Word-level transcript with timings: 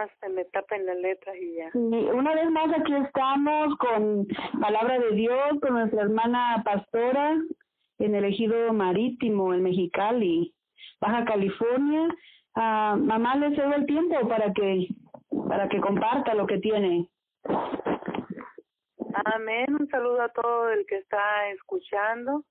más 0.00 0.10
se 0.20 0.28
me 0.30 0.44
tapen 0.46 0.86
las 0.86 0.96
letras 0.96 1.36
y 1.36 1.56
ya. 1.56 1.70
Sí, 1.72 1.78
una 1.78 2.34
vez 2.34 2.50
más 2.50 2.68
aquí 2.74 2.94
estamos 2.94 3.76
con 3.76 4.26
Palabra 4.58 4.98
de 4.98 5.12
Dios, 5.12 5.60
con 5.60 5.74
nuestra 5.74 6.02
hermana 6.02 6.62
pastora 6.64 7.36
en 7.98 8.14
el 8.14 8.24
ejido 8.24 8.72
marítimo 8.72 9.52
en 9.52 9.62
Mexicali, 9.62 10.54
Baja 11.00 11.24
California. 11.26 12.08
Ah, 12.54 12.96
mamá 12.98 13.36
le 13.36 13.54
cedo 13.54 13.74
el 13.74 13.84
tiempo 13.86 14.26
para 14.26 14.52
que 14.54 14.88
para 15.48 15.68
que 15.68 15.80
comparta 15.80 16.34
lo 16.34 16.46
que 16.46 16.58
tiene. 16.58 17.06
Amén. 19.34 19.66
Un 19.78 19.88
saludo 19.88 20.22
a 20.22 20.28
todo 20.30 20.70
el 20.70 20.86
que 20.86 20.96
está 20.96 21.50
escuchando. 21.50 22.44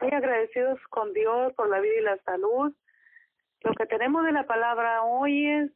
Muy 0.00 0.12
agradecidos 0.12 0.78
con 0.90 1.12
Dios 1.12 1.52
por 1.54 1.68
la 1.68 1.80
vida 1.80 1.94
y 1.98 2.04
la 2.04 2.18
salud. 2.18 2.72
Lo 3.62 3.72
que 3.72 3.86
tenemos 3.86 4.24
de 4.24 4.32
la 4.32 4.46
palabra 4.46 5.02
hoy 5.02 5.46
es 5.46 5.70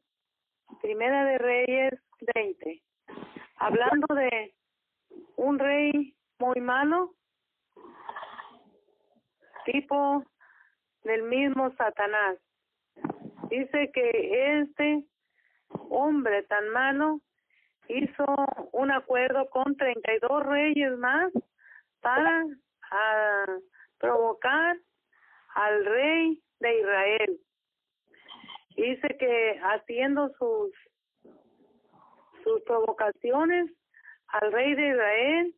Primera 0.81 1.25
de 1.25 1.39
Reyes 1.39 2.01
20. 2.35 2.83
Hablando 3.57 4.15
de 4.15 4.55
un 5.37 5.59
rey 5.59 6.15
muy 6.39 6.61
malo, 6.61 7.15
tipo 9.65 10.25
del 11.03 11.25
mismo 11.25 11.71
Satanás. 11.77 12.39
Dice 13.51 13.91
que 13.93 14.61
este 14.61 15.05
hombre 15.91 16.43
tan 16.45 16.69
malo 16.69 17.21
hizo 17.89 18.25
un 18.73 18.91
acuerdo 18.91 19.49
con 19.51 19.77
32 19.77 20.47
reyes 20.47 20.97
más 20.99 21.33
para 22.01 22.47
a, 22.91 23.47
provocar 23.99 24.77
al 25.55 25.85
rey 25.85 26.43
de 26.61 26.81
Israel. 26.81 27.41
Dice 28.79 29.17
que 29.19 29.61
haciendo 29.61 30.29
sus 30.39 30.73
sus 32.45 32.63
provocaciones 32.63 33.71
al 34.29 34.53
rey 34.53 34.75
de 34.75 34.89
Israel, 34.91 35.55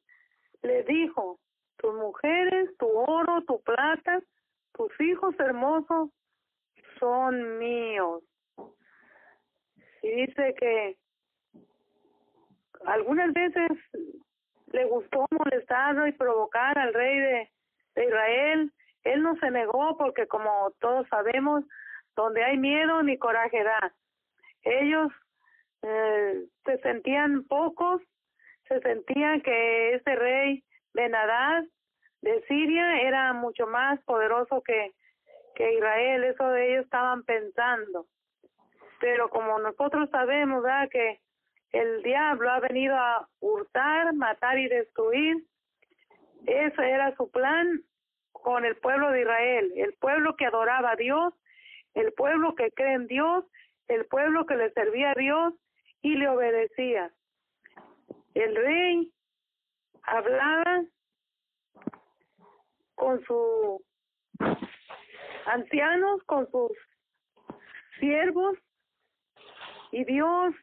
le 0.63 0.83
dijo, 0.85 1.39
tus 1.77 1.95
mujeres, 1.95 2.71
tu 2.79 2.89
oro, 2.89 3.43
tu 3.47 3.61
plata, 3.63 4.21
tus 4.73 4.91
hijos 5.01 5.39
hermosos 5.39 6.09
son 6.99 7.59
míos. 7.59 8.23
Y 10.03 10.27
dice 10.27 10.55
que 10.59 10.97
algunas 12.87 13.33
veces 13.35 13.71
le 14.73 14.85
gustó 14.87 15.27
molestar 15.31 16.09
y 16.09 16.13
provocar 16.13 16.79
al 16.79 16.95
rey 16.95 17.19
de, 17.19 17.51
Israel. 18.03 18.73
Él 19.05 19.23
no 19.23 19.37
se 19.37 19.51
negó 19.51 19.97
porque 19.99 20.27
como 20.27 20.73
todos 20.81 21.07
sabemos, 21.09 21.65
donde 22.17 22.45
hay 22.45 22.57
miedo 22.59 23.03
ni 23.03 23.19
coraje 23.19 23.63
da. 23.63 23.93
Ellos 24.63 25.13
eh, 25.83 26.45
se 26.65 26.79
sentían 26.79 27.45
pocos, 27.45 28.03
se 28.69 28.81
sentían 28.81 29.41
que 29.41 29.95
ese 29.95 30.17
rey 30.17 30.65
Benadad 30.93 31.65
de 32.23 32.43
Siria 32.49 33.01
era 33.03 33.33
mucho 33.33 33.67
más 33.67 34.01
poderoso 34.03 34.63
que, 34.63 34.93
que 35.55 35.75
Israel, 35.75 36.25
eso 36.25 36.49
de 36.49 36.73
ellos 36.73 36.85
estaban 36.85 37.23
pensando. 37.25 38.07
Pero 39.01 39.31
como 39.31 39.59
nosotros 39.59 40.11
sabemos, 40.11 40.63
¿verdad? 40.63 40.89
que 40.91 41.21
el 41.73 42.03
diablo 42.03 42.51
ha 42.51 42.61
venido 42.61 42.97
a 42.97 43.29
hurtar, 43.41 44.13
matar 44.15 44.59
y 44.59 44.69
destruir. 44.69 45.45
Ese 46.47 46.91
era 46.91 47.15
su 47.17 47.31
plan 47.31 47.83
con 48.33 48.65
el 48.65 48.77
pueblo 48.77 49.11
de 49.11 49.21
Israel, 49.21 49.73
el 49.77 49.93
pueblo 49.95 50.37
que 50.37 50.47
adoraba 50.47 50.93
a 50.93 50.97
Dios, 50.97 51.35
el 51.95 52.13
pueblo 52.13 52.55
que 52.55 52.71
cree 52.73 52.95
en 52.95 53.07
Dios, 53.07 53.45
el 53.89 54.07
pueblo 54.07 54.47
que 54.47 54.57
le 54.57 54.73
servía 54.73 55.11
a 55.11 55.15
Dios 55.15 55.55
y 56.03 56.15
le 56.15 56.29
obedecía. 56.29 57.13
El 58.35 58.55
rey 58.57 59.13
hablaba 60.03 60.85
con 62.95 63.23
sus 63.25 63.83
ancianos, 65.47 66.23
con 66.25 66.51
sus 66.51 66.73
siervos, 67.99 68.57
y 69.93 70.05
Dios 70.05 70.55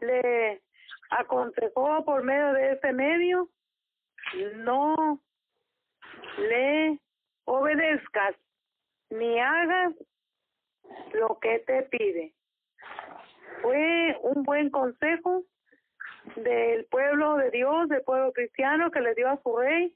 le 0.00 0.62
aconsejó 1.10 2.04
por 2.04 2.24
medio 2.24 2.52
de 2.54 2.72
ese 2.72 2.92
medio, 2.92 3.48
no 4.56 5.20
le 6.38 6.98
obedezcas 7.44 8.34
ni 9.10 9.38
hagas 9.38 9.94
lo 11.14 11.38
que 11.40 11.58
te 11.60 11.82
pide. 11.84 12.34
Fue 13.60 14.16
un 14.22 14.42
buen 14.42 14.70
consejo 14.70 15.44
del 16.36 16.84
pueblo 16.86 17.36
de 17.36 17.50
Dios, 17.50 17.88
del 17.88 18.02
pueblo 18.02 18.32
cristiano 18.32 18.90
que 18.90 19.00
le 19.00 19.14
dio 19.14 19.28
a 19.28 19.40
su 19.42 19.56
rey, 19.56 19.94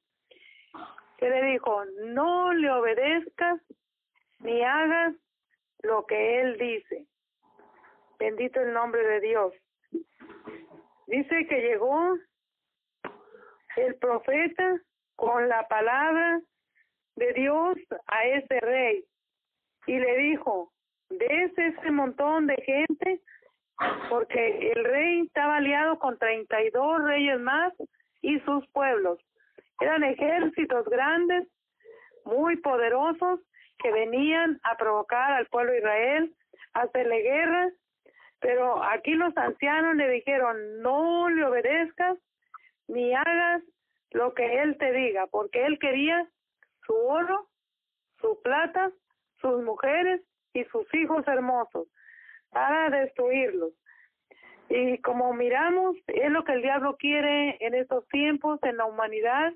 que 1.18 1.30
le 1.30 1.42
dijo, 1.52 1.84
no 2.04 2.52
le 2.52 2.70
obedezcas 2.70 3.60
ni 4.40 4.62
hagas 4.62 5.14
lo 5.82 6.06
que 6.06 6.40
él 6.40 6.58
dice. 6.58 7.06
Bendito 8.18 8.60
el 8.60 8.72
nombre 8.72 9.02
de 9.02 9.20
Dios. 9.20 9.52
Dice 11.06 11.46
que 11.46 11.60
llegó 11.60 12.16
el 13.76 13.94
profeta 13.96 14.80
con 15.14 15.48
la 15.48 15.66
palabra 15.68 16.40
de 17.16 17.32
Dios 17.32 17.76
a 18.06 18.24
ese 18.26 18.60
rey 18.60 19.04
y 19.86 19.98
le 19.98 20.16
dijo, 20.18 20.72
des 21.10 21.58
ese 21.58 21.90
montón 21.90 22.46
de 22.46 22.56
gente 22.56 23.20
porque 24.08 24.72
el 24.72 24.84
rey 24.84 25.20
estaba 25.22 25.56
aliado 25.56 25.98
con 25.98 26.18
treinta 26.18 26.62
y 26.62 26.70
dos 26.70 27.02
reyes 27.02 27.38
más 27.40 27.72
y 28.22 28.40
sus 28.40 28.66
pueblos. 28.68 29.18
Eran 29.80 30.02
ejércitos 30.04 30.86
grandes, 30.86 31.46
muy 32.24 32.56
poderosos, 32.56 33.40
que 33.78 33.92
venían 33.92 34.58
a 34.62 34.76
provocar 34.76 35.32
al 35.32 35.46
pueblo 35.46 35.72
de 35.72 35.78
Israel, 35.78 36.34
a 36.72 36.80
hacerle 36.80 37.20
guerra 37.20 37.70
pero 38.40 38.82
aquí 38.82 39.14
los 39.14 39.36
ancianos 39.36 39.96
le 39.96 40.08
dijeron, 40.08 40.80
no 40.82 41.28
le 41.28 41.44
obedezcas 41.44 42.18
ni 42.88 43.14
hagas 43.14 43.62
lo 44.10 44.34
que 44.34 44.62
él 44.62 44.76
te 44.78 44.92
diga, 44.92 45.26
porque 45.26 45.64
él 45.66 45.78
quería 45.78 46.28
su 46.86 46.94
oro, 46.94 47.48
su 48.20 48.40
plata, 48.42 48.92
sus 49.40 49.62
mujeres 49.62 50.22
y 50.56 50.64
sus 50.64 50.92
hijos 50.94 51.26
hermosos 51.26 51.88
para 52.50 52.90
destruirlos. 52.90 53.72
Y 54.68 54.98
como 54.98 55.32
miramos, 55.32 55.96
es 56.08 56.30
lo 56.30 56.44
que 56.44 56.52
el 56.52 56.62
diablo 56.62 56.96
quiere 56.96 57.56
en 57.60 57.74
estos 57.74 58.06
tiempos, 58.08 58.58
en 58.62 58.76
la 58.76 58.84
humanidad, 58.84 59.52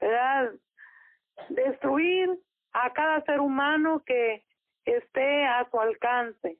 ¿verdad? 0.00 0.52
Destruir 1.48 2.30
a 2.72 2.92
cada 2.92 3.22
ser 3.24 3.40
humano 3.40 4.02
que 4.06 4.44
esté 4.84 5.44
a 5.44 5.68
su 5.70 5.78
alcance 5.78 6.58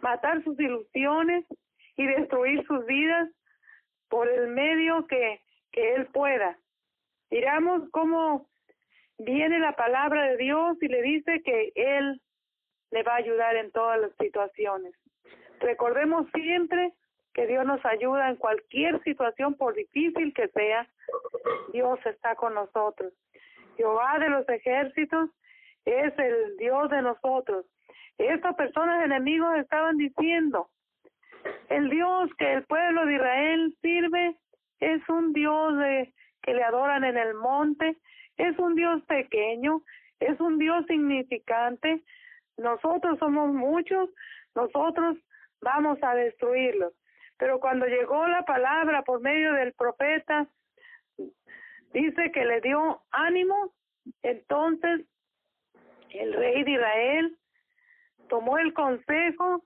matar 0.00 0.42
sus 0.44 0.58
ilusiones 0.58 1.44
y 1.96 2.06
destruir 2.06 2.64
sus 2.66 2.84
vidas 2.86 3.28
por 4.08 4.28
el 4.28 4.48
medio 4.48 5.06
que, 5.06 5.40
que 5.72 5.94
Él 5.94 6.06
pueda. 6.06 6.58
Miramos 7.30 7.88
cómo 7.90 8.48
viene 9.18 9.58
la 9.58 9.74
palabra 9.76 10.28
de 10.28 10.36
Dios 10.36 10.76
y 10.80 10.88
le 10.88 11.02
dice 11.02 11.42
que 11.42 11.72
Él 11.74 12.20
le 12.90 13.02
va 13.02 13.14
a 13.14 13.16
ayudar 13.16 13.56
en 13.56 13.70
todas 13.70 14.00
las 14.00 14.12
situaciones. 14.16 14.94
Recordemos 15.60 16.26
siempre 16.34 16.92
que 17.34 17.46
Dios 17.46 17.64
nos 17.64 17.84
ayuda 17.84 18.30
en 18.30 18.36
cualquier 18.36 19.02
situación, 19.02 19.54
por 19.54 19.74
difícil 19.74 20.32
que 20.34 20.48
sea, 20.48 20.88
Dios 21.72 21.98
está 22.06 22.34
con 22.34 22.54
nosotros. 22.54 23.12
Jehová 23.76 24.18
de 24.18 24.28
los 24.28 24.48
ejércitos 24.48 25.30
es 25.84 26.18
el 26.18 26.56
Dios 26.56 26.90
de 26.90 27.02
nosotros. 27.02 27.66
Estas 28.18 28.56
personas 28.56 29.04
enemigos 29.04 29.56
estaban 29.56 29.96
diciendo, 29.96 30.68
el 31.68 31.88
Dios 31.88 32.30
que 32.38 32.54
el 32.54 32.64
pueblo 32.64 33.06
de 33.06 33.14
Israel 33.14 33.76
sirve 33.80 34.36
es 34.80 35.08
un 35.08 35.32
Dios 35.32 35.74
que 36.42 36.54
le 36.54 36.62
adoran 36.62 37.04
en 37.04 37.16
el 37.16 37.34
monte, 37.34 37.96
es 38.36 38.58
un 38.58 38.74
Dios 38.74 39.02
pequeño, 39.04 39.82
es 40.20 40.40
un 40.40 40.58
Dios 40.58 40.84
significante, 40.86 42.02
nosotros 42.58 43.18
somos 43.18 43.52
muchos, 43.52 44.10
nosotros 44.54 45.16
vamos 45.60 45.98
a 46.02 46.14
destruirlos. 46.14 46.92
Pero 47.38 47.60
cuando 47.60 47.86
llegó 47.86 48.26
la 48.26 48.42
palabra 48.42 49.02
por 49.02 49.20
medio 49.20 49.52
del 49.54 49.72
profeta, 49.72 50.48
dice 51.92 52.32
que 52.32 52.44
le 52.44 52.60
dio 52.60 53.02
ánimo, 53.10 53.72
entonces 54.22 55.06
el 56.10 56.32
rey 56.32 56.64
de 56.64 56.72
Israel 56.72 57.38
tomó 58.28 58.58
el 58.58 58.74
consejo 58.74 59.62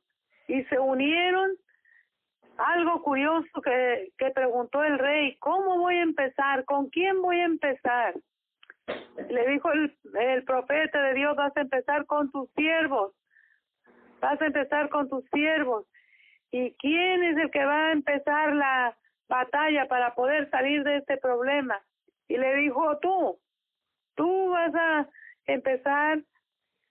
y 0.48 0.62
se 0.64 0.78
unieron. 0.78 1.50
Algo 2.58 3.02
curioso 3.02 3.62
que, 3.64 4.12
que 4.18 4.30
preguntó 4.30 4.84
el 4.84 4.98
rey, 4.98 5.36
¿cómo 5.38 5.78
voy 5.78 5.96
a 5.96 6.02
empezar? 6.02 6.66
¿Con 6.66 6.90
quién 6.90 7.22
voy 7.22 7.38
a 7.38 7.46
empezar? 7.46 8.14
Le 9.28 9.46
dijo 9.48 9.70
el, 9.72 10.44
profeta 10.44 11.02
de 11.02 11.14
Dios, 11.14 11.36
vas 11.36 11.56
a 11.56 11.60
empezar 11.60 12.06
con 12.06 12.30
tus 12.30 12.50
siervos, 12.52 13.14
vas 14.20 14.40
a 14.40 14.46
empezar 14.46 14.88
con 14.88 15.08
tus 15.08 15.24
siervos. 15.30 15.86
¿y 16.52 16.74
quién 16.74 17.24
es 17.24 17.36
el 17.38 17.50
que 17.50 17.64
va 17.64 17.88
a 17.88 17.92
empezar 17.92 18.54
la 18.54 18.96
batalla 19.28 19.88
para 19.88 20.14
poder 20.14 20.50
salir 20.50 20.84
de 20.84 20.98
este 20.98 21.16
problema? 21.16 21.80
Y 22.28 22.36
le 22.36 22.54
dijo, 22.56 22.98
tú, 22.98 23.40
tú 24.14 24.50
vas 24.50 24.74
a 24.74 25.08
empezar 25.46 26.22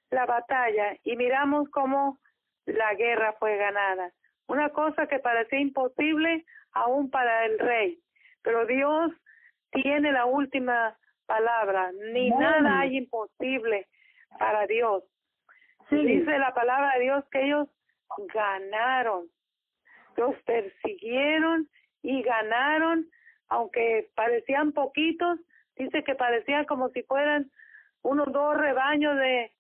la 0.10 0.26
batalla. 0.26 0.98
Y 1.04 1.16
miramos 1.16 1.70
cómo 1.70 2.20
la 2.66 2.94
guerra 2.96 3.34
fue 3.40 3.56
ganada. 3.58 4.12
Una 4.48 4.70
cosa 4.70 5.08
que 5.08 5.20
parecía 5.20 5.60
imposible 5.60 6.44
aún 6.74 7.10
para 7.10 7.46
el 7.46 7.60
rey. 7.60 8.00
Pero 8.42 8.66
Dios 8.66 9.12
tiene 9.72 10.12
la 10.12 10.26
última 10.26 10.98
palabra. 11.32 11.92
Ni 12.14 12.30
nada 12.30 12.80
hay 12.80 12.98
imposible 12.98 13.88
para 14.38 14.68
Dios. 14.68 15.04
Dice 15.90 16.38
la 16.38 16.54
palabra 16.54 16.94
de 16.96 17.04
Dios 17.04 17.24
que 17.32 17.42
ellos 17.46 17.68
ganaron. 18.34 19.28
Los 20.18 20.36
persiguieron 20.44 21.70
y 22.02 22.22
ganaron, 22.22 23.08
aunque 23.48 24.10
parecían 24.16 24.74
poquitos, 24.74 25.40
dice 25.78 26.04
que 26.04 26.16
parecían 26.16 26.66
como 26.66 26.90
si 26.90 27.04
fueran 27.04 27.50
unos 28.02 28.32
dos 28.32 28.58
rebaños 28.58 29.16
de, 29.16 29.52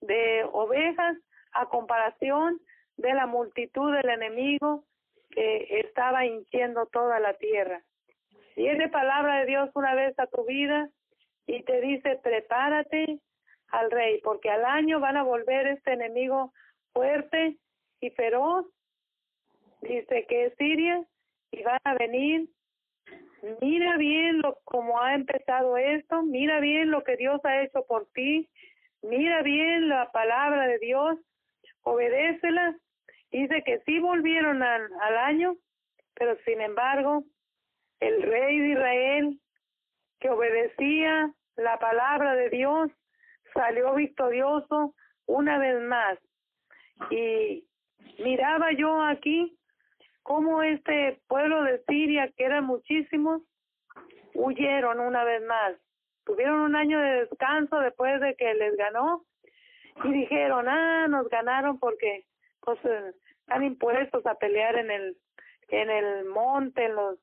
de 0.00 0.44
ovejas 0.52 1.16
a 1.52 1.66
comparación 1.66 2.60
de 2.96 3.14
la 3.14 3.26
multitud 3.26 3.92
del 3.92 4.08
enemigo 4.08 4.84
que 5.30 5.80
estaba 5.80 6.26
hinchiendo 6.26 6.86
toda 6.86 7.20
la 7.20 7.34
tierra. 7.34 7.82
Viene 8.56 8.88
palabra 8.88 9.40
de 9.40 9.46
Dios 9.46 9.70
una 9.74 9.94
vez 9.94 10.18
a 10.18 10.26
tu 10.26 10.44
vida 10.44 10.90
y 11.50 11.64
te 11.64 11.80
dice, 11.80 12.16
prepárate 12.22 13.18
al 13.68 13.90
rey, 13.90 14.20
porque 14.22 14.50
al 14.50 14.64
año 14.64 15.00
van 15.00 15.16
a 15.16 15.24
volver 15.24 15.66
este 15.66 15.94
enemigo 15.94 16.52
fuerte 16.92 17.56
y 18.00 18.10
feroz. 18.10 18.66
Dice 19.82 20.26
que 20.28 20.46
es 20.46 20.54
Siria 20.56 21.04
y 21.50 21.62
van 21.64 21.80
a 21.82 21.94
venir. 21.94 22.48
Mira 23.60 23.96
bien 23.96 24.40
lo 24.40 24.60
cómo 24.64 25.00
ha 25.00 25.14
empezado 25.14 25.76
esto, 25.76 26.22
mira 26.22 26.60
bien 26.60 26.92
lo 26.92 27.02
que 27.02 27.16
Dios 27.16 27.40
ha 27.44 27.62
hecho 27.62 27.84
por 27.86 28.06
ti, 28.12 28.48
mira 29.02 29.42
bien 29.42 29.88
la 29.88 30.12
palabra 30.12 30.68
de 30.68 30.78
Dios, 30.78 31.18
obedécela. 31.82 32.76
Dice 33.32 33.64
que 33.64 33.80
sí 33.86 33.98
volvieron 33.98 34.62
al, 34.62 34.88
al 35.00 35.16
año, 35.16 35.56
pero 36.14 36.36
sin 36.44 36.60
embargo, 36.60 37.24
el 37.98 38.22
rey 38.22 38.60
de 38.60 38.68
Israel 38.68 39.40
que 40.20 40.30
obedecía 40.30 41.34
la 41.60 41.78
palabra 41.78 42.34
de 42.34 42.50
Dios 42.50 42.90
salió 43.54 43.94
victorioso 43.94 44.94
una 45.26 45.58
vez 45.58 45.80
más. 45.82 46.18
Y 47.10 47.64
miraba 48.18 48.72
yo 48.72 49.02
aquí 49.02 49.56
cómo 50.22 50.62
este 50.62 51.20
pueblo 51.26 51.62
de 51.62 51.82
Siria, 51.86 52.30
que 52.36 52.44
eran 52.44 52.64
muchísimos, 52.64 53.42
huyeron 54.34 55.00
una 55.00 55.24
vez 55.24 55.42
más. 55.44 55.74
Tuvieron 56.24 56.60
un 56.60 56.76
año 56.76 56.98
de 56.98 57.26
descanso 57.26 57.78
después 57.80 58.20
de 58.20 58.34
que 58.36 58.54
les 58.54 58.76
ganó 58.76 59.24
y 60.04 60.12
dijeron, 60.12 60.68
ah, 60.68 61.08
nos 61.08 61.28
ganaron 61.28 61.78
porque 61.78 62.24
pues 62.60 62.78
eh, 62.84 63.12
están 63.40 63.64
impuestos 63.64 64.24
a 64.26 64.34
pelear 64.34 64.76
en 64.76 64.90
el 64.90 65.16
en 65.68 65.88
el 65.88 66.24
monte, 66.24 66.84
en 66.84 66.94
los 66.96 67.18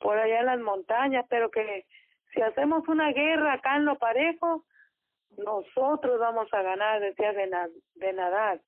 por 0.00 0.18
allá 0.18 0.40
en 0.40 0.46
las 0.46 0.60
montañas, 0.60 1.26
pero 1.28 1.50
que 1.50 1.86
si 2.32 2.42
hacemos 2.42 2.86
una 2.88 3.12
guerra 3.12 3.54
acá 3.54 3.76
en 3.76 3.84
lo 3.84 3.96
parejo, 3.96 4.64
nosotros 5.36 6.18
vamos 6.18 6.48
a 6.52 6.62
ganar, 6.62 7.00
decía 7.00 7.32
de 7.32 8.12
nadar. 8.12 8.60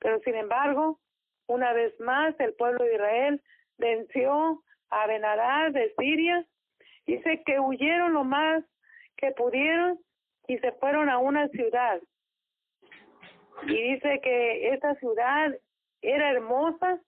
Pero 0.00 0.18
sin 0.20 0.34
embargo, 0.34 0.98
una 1.46 1.72
vez 1.72 1.98
más, 2.00 2.38
el 2.40 2.54
pueblo 2.54 2.84
de 2.84 2.94
Israel 2.94 3.42
venció 3.78 4.62
a 4.90 5.06
Benadad 5.06 5.72
de 5.72 5.92
Siria. 5.98 6.44
Dice 7.06 7.42
que 7.44 7.58
huyeron 7.58 8.12
lo 8.12 8.24
más 8.24 8.64
que 9.16 9.32
pudieron 9.32 9.98
y 10.46 10.58
se 10.58 10.72
fueron 10.72 11.08
a 11.08 11.18
una 11.18 11.48
ciudad. 11.48 12.00
Y 13.64 13.94
dice 13.94 14.20
que 14.22 14.72
esta 14.72 14.94
ciudad 14.96 15.54
era 16.02 16.30
hermosa 16.30 17.00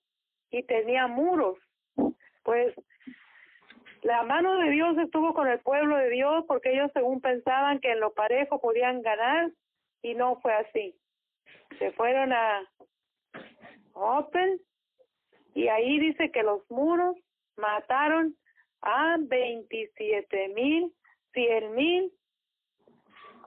y 0.50 0.62
tenía 0.64 1.06
muros. 1.06 1.58
Pues 2.42 2.74
la 4.12 4.24
mano 4.24 4.58
de 4.58 4.68
Dios 4.68 4.98
estuvo 4.98 5.32
con 5.32 5.48
el 5.48 5.58
pueblo 5.60 5.96
de 5.96 6.10
Dios 6.10 6.44
porque 6.46 6.70
ellos 6.70 6.90
según 6.92 7.22
pensaban 7.22 7.80
que 7.80 7.92
en 7.92 8.00
lo 8.00 8.12
parejo 8.12 8.60
podían 8.60 9.00
ganar 9.00 9.50
y 10.02 10.12
no 10.12 10.38
fue 10.42 10.52
así. 10.52 10.94
Se 11.78 11.92
fueron 11.92 12.30
a 12.30 12.70
Open 13.94 14.60
y 15.54 15.68
ahí 15.68 15.98
dice 15.98 16.30
que 16.30 16.42
los 16.42 16.60
muros 16.70 17.16
mataron 17.56 18.36
a 18.82 19.16
veintisiete 19.18 20.48
mil, 20.48 20.92
cien 21.32 21.74
mil, 21.74 22.12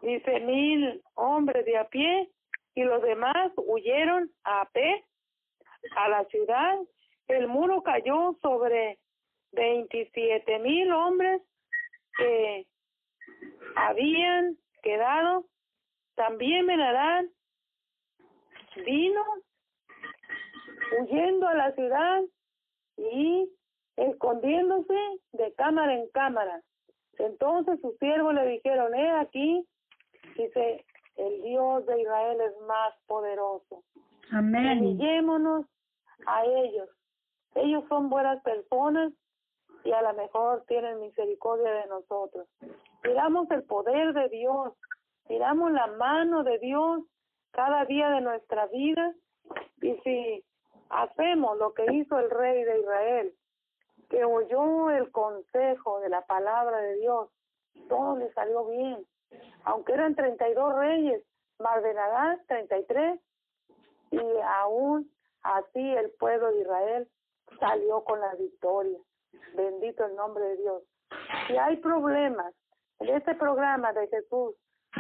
dice 0.01 0.39
mil 0.39 1.03
hombres 1.13 1.63
de 1.63 1.77
a 1.77 1.88
pie 1.89 2.31
y 2.73 2.83
los 2.85 3.03
demás 3.03 3.51
huyeron 3.56 4.31
a 4.44 4.68
pie 4.73 5.06
a 5.95 6.09
la 6.09 6.25
ciudad. 6.25 6.79
El 7.27 7.50
muro 7.50 7.83
cayó 7.83 8.35
sobre 8.41 8.97
27 9.56 10.60
mil 10.60 10.92
hombres 10.92 11.42
que 12.18 12.68
habían 13.75 14.57
quedado. 14.81 15.46
También 16.16 16.68
Benadán 16.68 17.30
vino 18.86 19.22
huyendo 21.00 21.48
a 21.48 21.54
la 21.56 21.72
ciudad 21.74 22.22
y 22.98 23.50
escondiéndose 23.98 24.94
de 25.34 25.54
cámara 25.56 25.94
en 25.94 26.10
cámara. 26.10 26.62
Entonces 27.18 27.80
sus 27.81 27.98
siervos 27.98 28.34
le 28.34 28.46
dijeron, 28.48 28.94
he 28.94 29.10
aquí, 29.12 29.66
dice, 30.38 30.86
el 31.16 31.42
Dios 31.44 31.86
de 31.86 32.02
Israel 32.02 32.38
es 32.42 32.68
más 32.68 32.94
poderoso. 33.07 33.84
Amén. 34.31 34.80
Humillémonos 34.80 35.66
a 36.28 36.46
ellos. 36.46 36.90
Ellos 37.56 37.86
son 37.88 38.10
buenas 38.10 38.42
personas 38.44 39.13
y 39.85 39.91
a 39.91 40.01
lo 40.01 40.13
mejor 40.15 40.63
tienen 40.67 40.99
misericordia 40.99 41.71
de 41.71 41.85
nosotros. 41.85 42.47
Miramos 43.03 43.49
el 43.51 43.63
poder 43.63 44.13
de 44.13 44.29
Dios, 44.29 44.73
miramos 45.29 45.71
la 45.71 45.87
mano 45.87 46.43
de 46.43 46.57
Dios 46.57 47.03
cada 47.51 47.85
día 47.85 48.09
de 48.09 48.21
nuestra 48.21 48.65
vida 48.68 49.13
y 49.81 49.95
si 50.04 50.44
hacemos 50.89 51.57
lo 51.59 51.73
que 51.75 51.85
hizo 51.94 52.19
el 52.19 52.31
rey 52.31 52.63
de 52.63 52.80
Israel, 52.80 53.33
que 54.09 54.25
oyó 54.25 54.89
el 54.89 55.11
consejo 55.11 55.99
de 55.99 56.09
la 56.09 56.25
palabra 56.25 56.80
de 56.80 56.95
Dios, 56.95 57.30
todo 57.87 58.18
le 58.18 58.33
salió 58.33 58.65
bien. 58.65 59.06
Aunque 59.65 59.94
eran 59.94 60.15
32 60.15 60.75
reyes, 60.75 61.23
más 61.59 61.83
de 61.83 61.94
treinta 62.47 62.75
33, 62.75 63.19
y 64.11 64.19
aún 64.57 65.11
así 65.44 65.94
el 65.94 66.09
pueblo 66.19 66.51
de 66.51 66.61
Israel 66.61 67.07
salió 67.59 68.04
con 68.04 68.19
la 68.19 68.33
victoria. 68.33 68.99
Bendito 69.56 70.06
el 70.06 70.15
nombre 70.15 70.44
de 70.44 70.57
Dios. 70.57 70.83
Si 71.47 71.57
hay 71.57 71.77
problemas, 71.77 72.54
en 72.99 73.09
este 73.09 73.35
programa 73.35 73.94
de 73.94 74.07
Jesús 74.07 74.56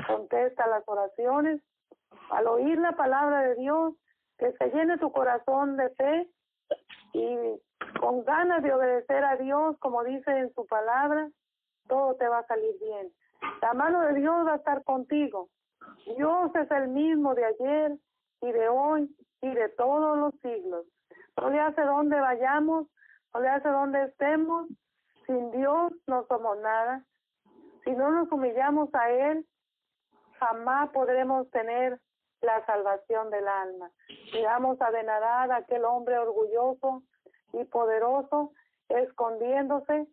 contesta 0.07 0.67
las 0.67 0.83
oraciones, 0.87 1.61
al 2.29 2.47
oír 2.47 2.77
la 2.79 2.93
palabra 2.93 3.41
de 3.41 3.55
Dios, 3.55 3.93
que 4.37 4.51
se 4.53 4.69
llene 4.69 4.97
tu 4.97 5.11
corazón 5.11 5.77
de 5.77 5.89
fe 5.91 6.29
y 7.13 7.37
con 7.99 8.23
ganas 8.25 8.61
de 8.63 8.73
obedecer 8.73 9.23
a 9.23 9.37
Dios, 9.37 9.77
como 9.79 10.03
dice 10.03 10.31
en 10.31 10.53
su 10.53 10.65
palabra, 10.65 11.29
todo 11.87 12.15
te 12.15 12.27
va 12.27 12.39
a 12.39 12.47
salir 12.47 12.75
bien. 12.81 13.11
La 13.61 13.73
mano 13.73 14.01
de 14.01 14.15
Dios 14.15 14.45
va 14.45 14.53
a 14.53 14.57
estar 14.57 14.83
contigo. 14.83 15.49
Dios 16.17 16.51
es 16.55 16.69
el 16.71 16.89
mismo 16.89 17.35
de 17.35 17.45
ayer 17.45 17.97
y 18.41 18.51
de 18.51 18.67
hoy 18.67 19.15
y 19.41 19.53
de 19.53 19.69
todos 19.69 20.17
los 20.17 20.33
siglos. 20.41 20.85
No 21.39 21.49
le 21.49 21.59
hace 21.59 21.81
donde 21.81 22.19
vayamos, 22.19 22.87
le 23.39 23.49
hace 23.49 23.69
donde 23.69 24.03
estemos. 24.05 24.67
Sin 25.25 25.51
Dios 25.51 25.93
no 26.07 26.25
somos 26.27 26.57
nada. 26.59 27.03
Si 27.83 27.91
no 27.91 28.11
nos 28.11 28.31
humillamos 28.31 28.93
a 28.93 29.11
Él, 29.11 29.45
jamás 30.39 30.89
podremos 30.89 31.49
tener 31.51 31.99
la 32.41 32.65
salvación 32.65 33.29
del 33.31 33.47
alma. 33.47 33.91
Miramos 34.33 34.79
a 34.81 34.91
Benadad, 34.91 35.51
aquel 35.51 35.85
hombre 35.85 36.17
orgulloso 36.17 37.03
y 37.53 37.63
poderoso, 37.65 38.51
escondiéndose 38.89 40.07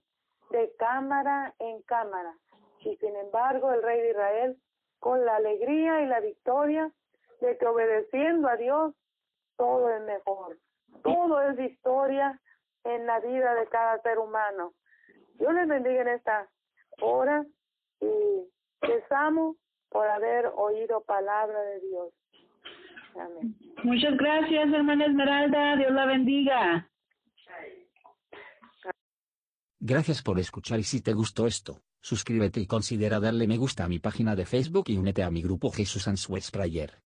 de 0.50 0.72
cámara 0.78 1.54
en 1.58 1.82
cámara. 1.82 2.34
Y 2.80 2.96
sin 2.96 3.14
embargo, 3.16 3.72
el 3.72 3.82
rey 3.82 4.00
de 4.00 4.10
Israel, 4.10 4.56
con 4.98 5.24
la 5.24 5.36
alegría 5.36 6.02
y 6.02 6.06
la 6.06 6.20
victoria 6.20 6.90
de 7.40 7.58
que 7.58 7.66
obedeciendo 7.66 8.48
a 8.48 8.56
Dios, 8.56 8.94
todo 9.56 9.90
es 9.90 10.02
mejor. 10.02 10.58
Todo 11.02 11.40
es 11.42 11.56
victoria 11.56 12.40
en 12.84 13.06
la 13.06 13.20
vida 13.20 13.54
de 13.54 13.66
cada 13.68 14.00
ser 14.02 14.18
humano. 14.18 14.74
Yo 15.38 15.52
les 15.52 15.68
bendiga 15.68 16.02
en 16.02 16.08
esta 16.08 16.48
hora 17.00 17.44
y 18.00 18.48
les 18.86 19.12
amo 19.12 19.56
por 19.88 20.06
haber 20.08 20.46
oído 20.54 21.02
palabra 21.02 21.60
de 21.62 21.80
Dios. 21.80 22.12
Amén. 23.14 23.56
Muchas 23.84 24.16
gracias, 24.16 24.72
hermana 24.72 25.06
Esmeralda. 25.06 25.76
Dios 25.76 25.92
la 25.92 26.06
bendiga. 26.06 26.88
Gracias 29.80 30.22
por 30.22 30.38
escuchar 30.38 30.78
y 30.78 30.84
si 30.84 31.02
te 31.02 31.12
gustó 31.12 31.46
esto, 31.46 31.82
suscríbete 32.00 32.60
y 32.60 32.66
considera 32.66 33.18
darle 33.18 33.48
me 33.48 33.56
gusta 33.56 33.84
a 33.84 33.88
mi 33.88 33.98
página 33.98 34.36
de 34.36 34.46
Facebook 34.46 34.84
y 34.86 34.96
únete 34.96 35.24
a 35.24 35.30
mi 35.30 35.42
grupo 35.42 35.72
Jesús 35.72 36.06
Answers 36.06 36.52
Prayer. 36.52 37.02